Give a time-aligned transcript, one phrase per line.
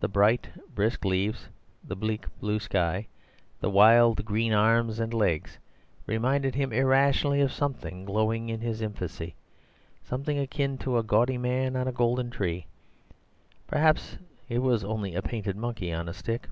[0.00, 1.50] The bright brisk leaves,
[1.84, 3.08] the bleak blue sky,
[3.60, 5.58] the wild green arms and legs,
[6.06, 9.34] reminded him irrationally of something glowing in his infancy,
[10.02, 12.68] something akin to a gaudy man on a golden tree;
[13.66, 14.16] perhaps
[14.48, 16.48] it was only a painted monkey on a stick.